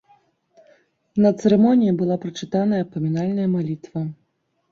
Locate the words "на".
1.25-1.29